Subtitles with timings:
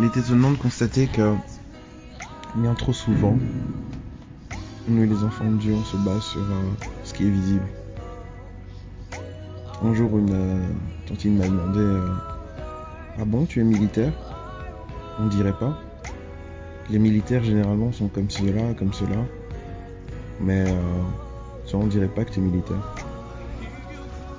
[0.00, 1.34] Il est étonnant de constater que
[2.56, 3.38] bien trop souvent,
[4.88, 6.72] nous les enfants de Dieu, on se base sur euh,
[7.04, 7.83] ce qui est visible.
[9.84, 10.66] Un jour, une euh,
[11.26, 12.08] m'a demandé euh,
[13.18, 14.14] Ah bon, tu es militaire?
[15.20, 15.78] On dirait pas.
[16.88, 19.26] Les militaires généralement sont comme cela, comme cela.
[20.40, 21.02] Mais euh,
[21.66, 22.96] ça, on dirait pas que tu es militaire.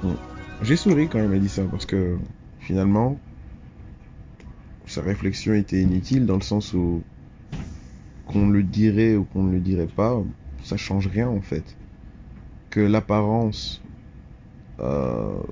[0.02, 0.16] Bon.
[0.64, 2.18] J'ai souri quand elle m'a dit ça parce que
[2.60, 3.20] finalement,
[4.88, 7.04] sa réflexion était inutile dans le sens où
[8.26, 10.24] qu'on le dirait ou qu'on ne le dirait pas,
[10.64, 11.78] ça change rien en fait.
[12.72, 13.84] Que l'apparence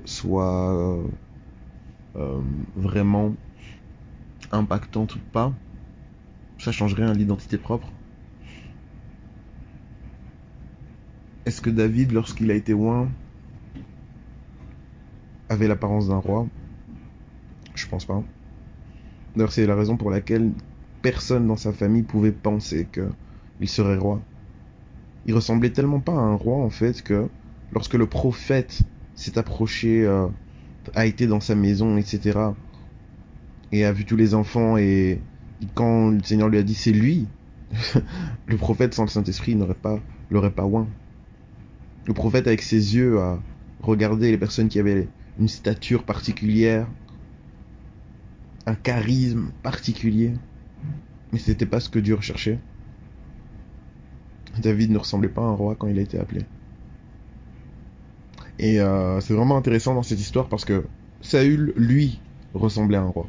[0.04, 1.02] soit euh,
[2.16, 2.40] euh,
[2.76, 3.34] vraiment
[4.52, 5.52] impactante ou pas,
[6.58, 7.88] ça change rien l'identité propre.
[11.46, 13.08] Est-ce que David, lorsqu'il a été oint,
[15.48, 16.46] avait l'apparence d'un roi?
[17.74, 18.22] Je pense pas.
[19.34, 20.52] D'ailleurs, c'est la raison pour laquelle
[21.02, 24.20] personne dans sa famille pouvait penser qu'il serait roi.
[25.26, 27.28] Il ressemblait tellement pas à un roi en fait que
[27.72, 28.82] lorsque le prophète
[29.14, 30.26] s'est approché, euh,
[30.94, 32.38] a été dans sa maison, etc.,
[33.72, 35.20] et a vu tous les enfants, et
[35.74, 37.26] quand le Seigneur lui a dit c'est lui,
[38.46, 39.98] le prophète sans le Saint-Esprit n'aurait pas,
[40.30, 40.86] l'aurait pas oint.
[42.06, 43.40] Le prophète avec ses yeux a
[43.80, 46.86] regardé les personnes qui avaient une stature particulière,
[48.66, 50.32] un charisme particulier,
[51.32, 52.58] mais c'était pas ce que Dieu recherchait.
[54.58, 56.44] David ne ressemblait pas à un roi quand il a été appelé.
[58.58, 60.84] Et euh, c'est vraiment intéressant dans cette histoire parce que
[61.20, 62.20] Saül, lui,
[62.54, 63.26] ressemblait à un roi.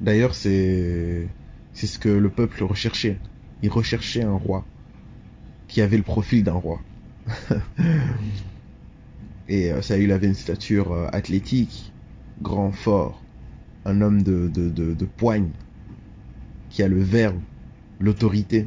[0.00, 1.28] D'ailleurs, c'est
[1.74, 3.18] ce que le peuple recherchait.
[3.62, 4.64] Il recherchait un roi
[5.68, 6.80] qui avait le profil d'un roi.
[9.48, 11.92] Et euh, Saül avait une stature euh, athlétique,
[12.42, 13.22] grand, fort,
[13.84, 15.48] un homme de, poigne,
[16.70, 17.40] qui a le verbe,
[18.00, 18.66] l'autorité.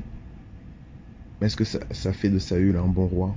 [1.39, 3.35] Mais est-ce que ça fait de Saül un bon roi?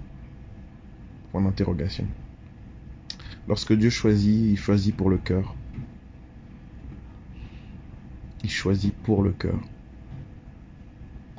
[3.49, 5.57] Lorsque Dieu choisit, il choisit pour le cœur.
[8.43, 9.61] Il choisit pour le cœur.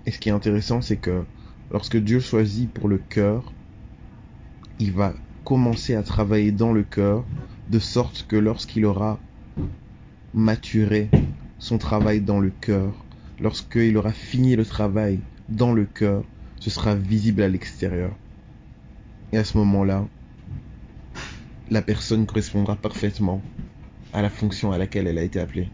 [0.05, 1.23] Et ce qui est intéressant, c'est que
[1.71, 3.53] lorsque Dieu choisit pour le cœur,
[4.79, 5.13] il va
[5.43, 7.25] commencer à travailler dans le cœur,
[7.69, 9.19] de sorte que lorsqu'il aura
[10.33, 11.09] maturé
[11.57, 13.05] son travail dans le cœur,
[13.39, 16.23] lorsqu'il aura fini le travail dans le cœur,
[16.59, 18.15] ce sera visible à l'extérieur.
[19.35, 20.07] Et à ce moment-là,
[21.69, 23.41] la personne correspondra parfaitement
[24.13, 25.67] à la fonction à laquelle elle a été appelée.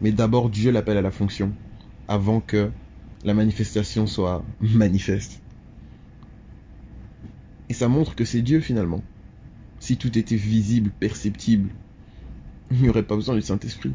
[0.00, 1.52] Mais d'abord, Dieu l'appelle à la fonction,
[2.08, 2.70] avant que
[3.22, 5.42] la manifestation soit manifeste.
[7.68, 9.02] Et ça montre que c'est Dieu finalement.
[9.78, 11.68] Si tout était visible, perceptible,
[12.70, 13.92] il n'y aurait pas besoin du Saint-Esprit.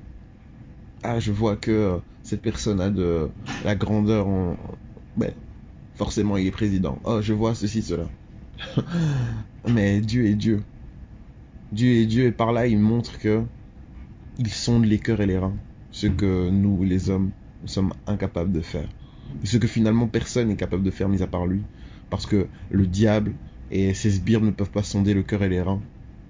[1.02, 3.32] Ah, je vois que euh, cette personne a de
[3.66, 4.56] la grandeur en...
[5.18, 5.34] Ben,
[5.96, 7.00] forcément il est président.
[7.04, 8.06] Oh, je vois ceci, cela.
[9.68, 10.64] Mais Dieu est Dieu.
[11.72, 13.44] Dieu est Dieu et par là il montre que
[14.38, 15.56] il sonde les cœurs et les reins.
[15.92, 17.32] Ce que nous, les hommes,
[17.66, 18.88] sommes incapables de faire.
[19.44, 21.62] Ce que finalement personne n'est capable de faire mis à part lui.
[22.10, 23.34] Parce que le diable
[23.72, 25.82] et ses sbires ne peuvent pas sonder le cœur et les reins.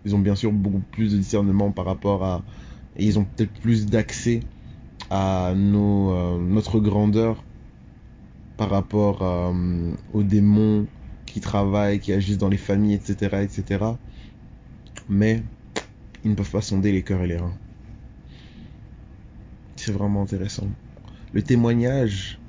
[0.05, 2.43] Ils ont bien sûr beaucoup plus de discernement par rapport à...
[2.97, 4.41] Et ils ont peut-être plus d'accès
[5.09, 7.43] à nos, euh, notre grandeur
[8.57, 10.85] par rapport euh, aux démons
[11.31, 13.85] qui travaillent, qui agissent dans les familles, etc., etc.
[15.09, 15.41] Mais
[16.23, 17.57] ils ne peuvent pas sonder les cœurs et les reins.
[19.77, 20.67] C'est vraiment intéressant.
[21.33, 22.39] Le témoignage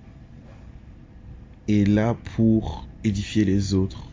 [1.69, 4.09] est là pour édifier les autres.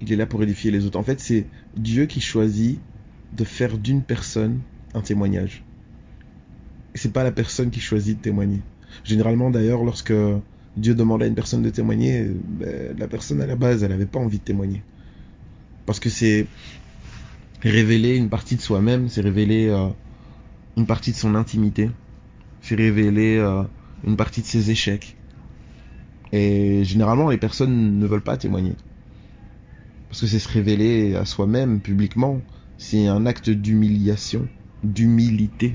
[0.00, 0.98] Il est là pour édifier les autres.
[0.98, 1.46] En fait, c'est
[1.76, 2.78] Dieu qui choisit
[3.32, 4.60] de faire d'une personne
[4.94, 5.62] un témoignage.
[6.94, 8.60] Et c'est pas la personne qui choisit de témoigner.
[9.04, 10.14] Généralement, d'ailleurs, lorsque
[10.76, 14.06] Dieu demande à une personne de témoigner, ben, la personne à la base, elle n'avait
[14.06, 14.82] pas envie de témoigner.
[15.86, 16.46] Parce que c'est
[17.62, 19.88] révéler une partie de soi-même, c'est révéler euh,
[20.76, 21.90] une partie de son intimité,
[22.60, 23.62] c'est révéler euh,
[24.06, 25.16] une partie de ses échecs.
[26.32, 28.74] Et généralement, les personnes ne veulent pas témoigner.
[30.08, 32.40] Parce que c'est se révéler à soi-même publiquement.
[32.78, 34.46] C'est un acte d'humiliation,
[34.84, 35.74] d'humilité.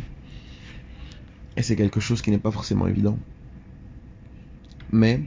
[1.57, 3.17] Et c'est quelque chose qui n'est pas forcément évident.
[4.91, 5.21] Mais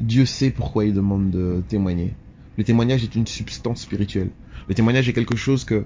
[0.00, 2.14] Dieu sait pourquoi il demande de témoigner.
[2.56, 4.30] Le témoignage est une substance spirituelle.
[4.68, 5.84] Le témoignage est quelque chose que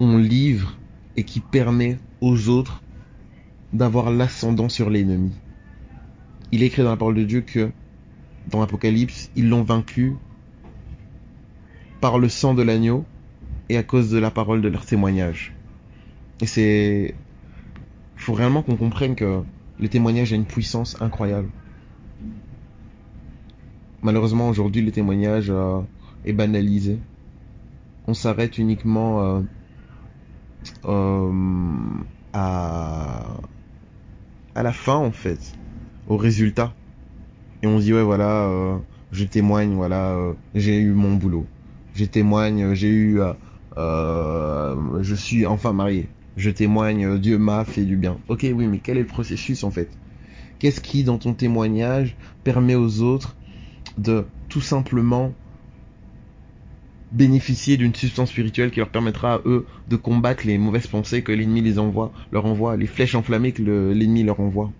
[0.00, 0.78] on livre
[1.16, 2.82] et qui permet aux autres
[3.72, 5.32] d'avoir l'ascendant sur l'ennemi.
[6.52, 7.70] Il est écrit dans la parole de Dieu que
[8.50, 10.14] dans l'Apocalypse, ils l'ont vaincu
[12.00, 13.04] par le sang de l'agneau
[13.68, 15.54] et à cause de la parole de leur témoignage.
[16.40, 17.14] Et c'est...
[18.16, 19.42] Il faut réellement qu'on comprenne que
[19.80, 21.48] le témoignage a une puissance incroyable.
[24.02, 25.80] Malheureusement, aujourd'hui, le témoignage euh,
[26.24, 26.98] est banalisé.
[28.06, 29.40] On s'arrête uniquement euh,
[30.84, 31.32] euh,
[32.32, 33.26] à,
[34.54, 35.54] la fin, en fait,
[36.08, 36.74] au résultat.
[37.62, 38.78] Et on dit, ouais, voilà,
[39.12, 40.16] je témoigne, voilà,
[40.54, 41.46] j'ai eu mon boulot.
[41.94, 43.20] Je témoigne, j'ai eu...
[43.76, 46.08] je suis enfin marié.
[46.36, 48.18] Je témoigne, Dieu m'a fait du bien.
[48.28, 49.96] Ok, oui, mais quel est le processus, en fait?
[50.58, 53.36] Qu'est-ce qui, dans ton témoignage, permet aux autres
[53.98, 55.34] de tout simplement
[57.12, 61.32] bénéficier d'une substance spirituelle qui leur permettra à eux de combattre les mauvaises pensées que
[61.32, 64.72] l'ennemi les envoie, leur envoie, les flèches enflammées que le- l'ennemi leur envoie?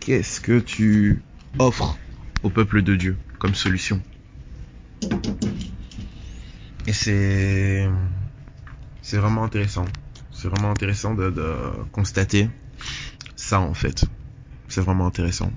[0.00, 1.22] Qu'est-ce que tu
[1.58, 1.98] offres
[2.42, 4.00] au peuple de Dieu comme solution?
[6.86, 7.88] Et c'est
[9.06, 9.84] c'est vraiment intéressant.
[10.32, 11.32] C'est vraiment intéressant de,
[11.92, 12.50] constater
[13.36, 14.04] ça en fait.
[14.66, 15.52] C'est vraiment intéressant.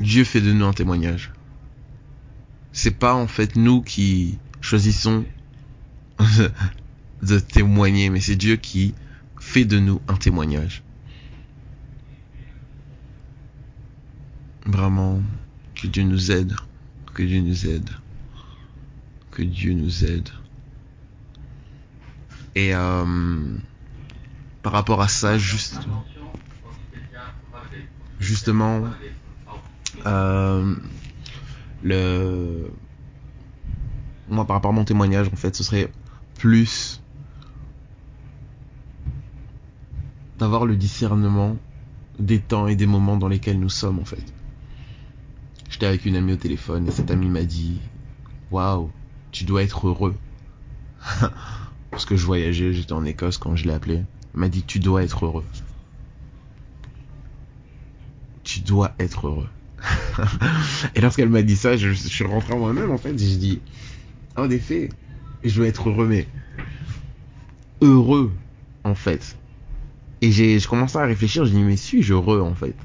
[0.00, 1.30] Dieu fait de nous un témoignage.
[2.72, 5.24] C'est pas en fait nous qui choisissons
[7.22, 8.96] de témoigner, mais c'est Dieu qui
[9.38, 10.82] fait de nous un témoignage.
[14.66, 15.22] Vraiment,
[15.76, 16.56] que Dieu nous aide,
[17.14, 17.88] que Dieu nous aide,
[19.30, 20.28] que Dieu nous aide.
[22.54, 23.56] Et euh,
[24.62, 25.78] par rapport à ça, juste,
[28.18, 28.82] justement,
[30.06, 30.74] euh,
[31.82, 32.70] le,
[34.28, 35.90] moi par rapport à mon témoignage, en fait, ce serait
[36.36, 37.00] plus
[40.38, 41.56] d'avoir le discernement
[42.18, 44.24] des temps et des moments dans lesquels nous sommes, en fait.
[45.68, 47.80] J'étais avec une amie au téléphone et cette amie m'a dit,
[48.50, 48.90] waouh,
[49.32, 50.14] tu dois être heureux.
[51.90, 54.04] Parce que je voyageais, j'étais en Écosse quand je l'ai appelée.
[54.34, 55.44] Elle m'a dit, tu dois être heureux.
[58.44, 59.48] Tu dois être heureux.
[60.94, 63.12] et lorsqu'elle m'a dit ça, je, suis rentré en moi-même en fait.
[63.12, 63.60] Et je dis,
[64.36, 64.90] en effet,
[65.42, 66.28] je dois être heureux, mais
[67.80, 68.32] heureux
[68.84, 69.36] en fait.
[70.22, 72.76] Et j'ai, je commençais à réfléchir, je dis, mais suis-je heureux en fait?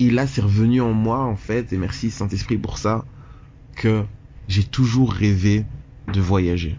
[0.00, 3.04] Et là, c'est revenu en moi en fait, et merci Saint-Esprit pour ça,
[3.76, 4.04] que
[4.50, 5.64] j'ai toujours rêvé
[6.12, 6.76] de voyager.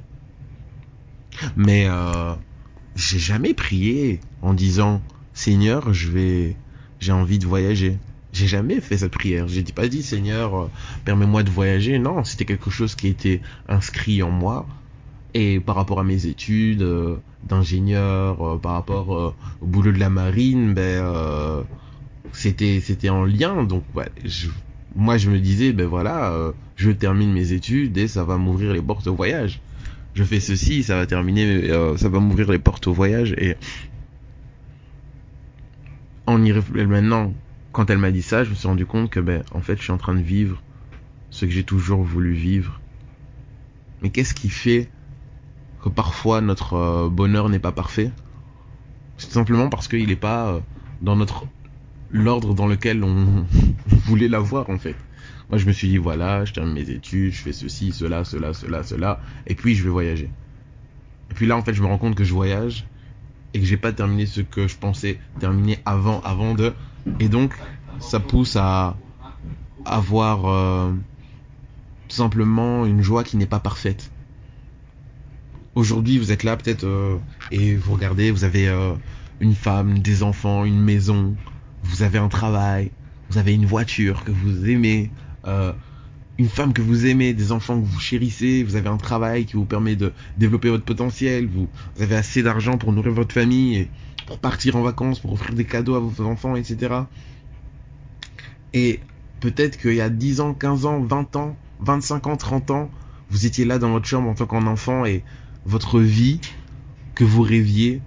[1.56, 2.34] Mais euh,
[2.96, 5.02] j'ai jamais prié en disant
[5.34, 6.58] Seigneur, je vais,
[7.00, 7.98] j'ai envie de voyager.
[8.34, 9.48] J'ai jamais fait cette prière.
[9.48, 10.70] J'ai pas dit Seigneur, euh,
[11.06, 11.98] permets-moi de voyager.
[11.98, 14.68] Non, c'était quelque chose qui était inscrit en moi.
[15.34, 17.16] Et par rapport à mes études euh,
[17.48, 21.64] d'ingénieur, par rapport au boulot de la marine, ben
[22.34, 23.64] c'était c'était en lien.
[23.64, 23.86] Donc
[24.96, 28.74] moi je me disais ben voilà, euh, je termine mes études et ça va m'ouvrir
[28.74, 29.62] les portes au voyage
[30.14, 33.34] je fais ceci, ça va terminer, euh, ça va m'ouvrir les portes au voyage.
[33.38, 33.56] Et
[36.28, 36.54] en y
[36.86, 37.34] maintenant,
[37.72, 39.84] quand elle m'a dit ça, je me suis rendu compte que, ben, en fait, je
[39.84, 40.62] suis en train de vivre
[41.30, 42.82] ce que j'ai toujours voulu vivre.
[44.02, 44.90] Mais qu'est-ce qui fait
[45.82, 48.12] que parfois notre euh, bonheur n'est pas parfait?
[49.18, 50.62] C'est simplement parce qu'il n'est pas
[51.02, 51.46] dans notre
[52.12, 53.46] l'ordre dans lequel on,
[54.06, 54.96] voulait l'avoir en fait.
[55.50, 58.54] Moi, je me suis dit, voilà, je termine mes études, je fais ceci, cela, cela,
[58.54, 60.30] cela, cela, et puis je vais voyager.
[61.30, 62.86] Et puis là, en fait, je me rends compte que je voyage
[63.54, 66.74] et que j'ai pas terminé ce que je pensais terminer avant, avant de.
[67.20, 67.54] Et donc,
[68.00, 68.96] ça pousse à
[69.86, 70.92] avoir euh,
[72.08, 74.12] tout simplement une joie qui n'est pas parfaite.
[75.76, 77.18] Aujourd'hui, vous êtes là peut-être euh,
[77.52, 78.94] et vous regardez, vous avez euh,
[79.40, 81.36] une femme, des enfants, une maison,
[81.84, 82.92] vous avez un travail,
[83.30, 85.12] vous avez une voiture que vous aimez,
[85.46, 85.74] euh,
[86.38, 89.54] une femme que vous aimez, des enfants que vous chérissez, vous avez un travail qui
[89.54, 93.78] vous permet de développer votre potentiel, vous, vous avez assez d'argent pour nourrir votre famille
[93.78, 93.90] et
[94.26, 96.96] pour partir en vacances, pour offrir des cadeaux à vos enfants, etc.
[98.74, 99.00] Et
[99.40, 102.92] peut-être qu'il y a 10 ans, 15 ans, 20 ans, 25 ans, 30 ans,
[103.30, 105.24] vous étiez là dans votre chambre en tant qu'enfant et
[105.66, 106.40] votre vie
[107.16, 108.02] que vous rêviez,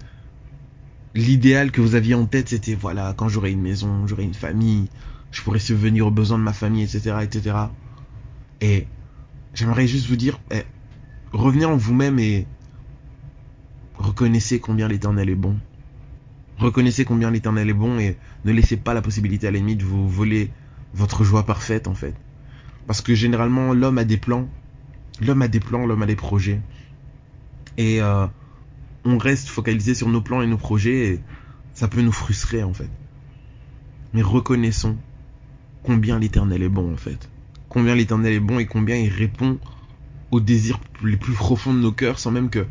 [1.15, 4.89] l'idéal que vous aviez en tête, c'était voilà, quand j'aurai une maison, j'aurai une famille,
[5.31, 7.57] je pourrai subvenir aux besoins de ma famille, etc., etc.
[8.61, 8.87] Et
[9.55, 10.63] j'aimerais juste vous dire, eh,
[11.33, 12.47] revenez en vous-même et
[13.97, 15.57] reconnaissez combien l'Éternel est bon.
[16.59, 20.09] Reconnaissez combien l'Éternel est bon et ne laissez pas la possibilité à l'ennemi de vous
[20.09, 20.51] voler
[20.95, 22.15] votre joie parfaite en fait.
[22.87, 24.49] Parce que généralement l'homme a des plans,
[25.21, 26.61] l'homme a des plans, l'homme a des projets.
[27.77, 28.27] Et euh,
[29.05, 31.21] on reste focalisé sur nos plans et nos projets et
[31.75, 32.91] ça peut nous frustrer en fait.
[34.13, 34.97] Mais reconnaissons
[35.83, 37.29] combien l'Éternel est bon en fait.
[37.69, 39.59] Combien l'Éternel est bon et combien il répond
[40.31, 42.67] aux désirs les plus profonds de nos cœurs sans même que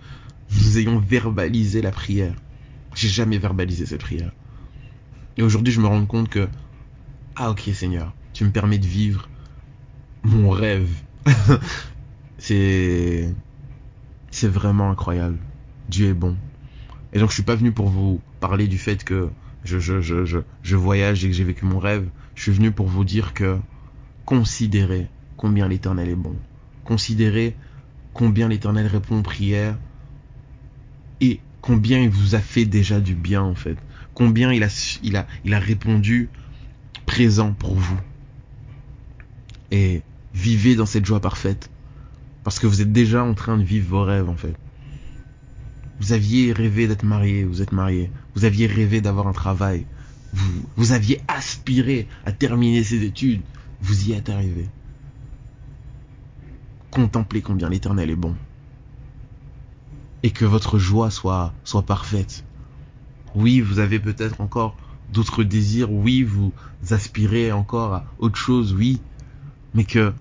[0.51, 2.35] nous ayons verbalisé la prière.
[2.95, 4.31] J'ai jamais verbalisé cette prière.
[5.37, 6.47] Et aujourd'hui, je me rends compte que,
[7.35, 9.29] ah ok Seigneur, tu me permets de vivre
[10.23, 10.89] mon rêve.
[12.37, 13.33] c'est,
[14.31, 15.39] c'est vraiment incroyable.
[15.89, 16.35] Dieu est bon.
[17.13, 19.29] Et donc, je suis pas venu pour vous parler du fait que
[19.63, 22.07] je voyage et que j'ai vécu mon rêve.
[22.35, 23.57] Je suis venu pour vous dire que
[24.25, 26.35] considérez combien l'éternel est bon.
[26.83, 27.55] Considérez
[28.13, 29.77] combien l'éternel répond aux prières
[31.21, 33.77] et combien il vous a fait déjà du bien en fait.
[34.13, 36.29] Combien il a, il a, il a répondu
[37.05, 37.99] présent pour vous.
[39.71, 40.01] Et
[40.33, 41.69] vivez dans cette joie parfaite.
[42.43, 44.55] Parce que vous êtes déjà en train de vivre vos rêves en fait.
[46.03, 48.11] Vous aviez rêvé d'être marié, vous êtes marié.
[48.35, 49.85] Vous aviez rêvé d'avoir un travail.
[50.75, 53.41] Vous, aviez aspiré à terminer ses études.
[53.81, 54.67] Vous y êtes arrivé.
[56.91, 58.35] Contemplez combien l'éternel est bon
[60.23, 62.43] et que votre joie soit, soit parfaite.
[63.33, 64.75] Oui, vous avez peut-être encore
[65.13, 66.51] d'autres désirs, oui, vous
[66.91, 68.99] aspirez encore à autre chose, oui,
[69.73, 70.11] mais que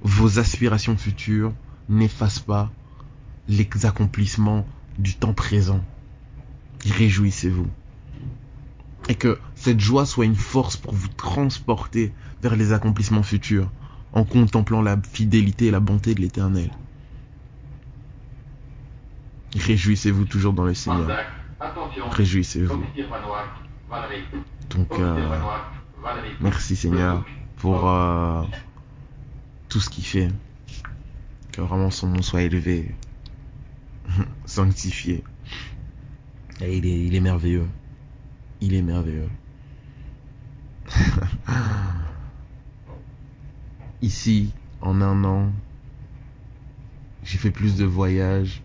[0.00, 1.52] vos aspirations futures
[1.88, 2.70] n'effacent pas
[3.48, 4.64] les accomplissements
[4.98, 5.80] du temps présent.
[6.86, 7.68] Réjouissez-vous.
[9.08, 13.70] Et que cette joie soit une force pour vous transporter vers les accomplissements futurs
[14.12, 16.70] en contemplant la fidélité et la bonté de l'Éternel.
[19.56, 21.08] Réjouissez-vous toujours dans le Seigneur.
[22.10, 22.84] Réjouissez-vous.
[24.70, 25.38] Donc, euh,
[26.40, 27.24] merci Seigneur
[27.56, 28.42] pour euh,
[29.68, 30.28] tout ce qu'il fait.
[31.52, 32.92] Que vraiment son nom soit élevé,
[34.44, 35.24] sanctifié.
[36.60, 37.66] Et il est, il est merveilleux.
[38.60, 39.28] Il est merveilleux.
[44.02, 45.50] Ici, en un an,
[47.22, 48.62] j'ai fait plus de voyages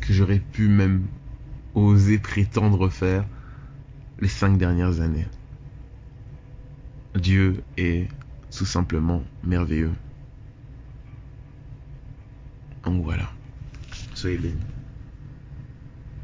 [0.00, 1.06] que j'aurais pu même
[1.74, 3.24] oser prétendre faire
[4.20, 5.26] les cinq dernières années.
[7.14, 8.08] Dieu est
[8.56, 9.92] tout simplement merveilleux.
[12.84, 13.30] Donc voilà.
[14.14, 14.71] Soyez bénis.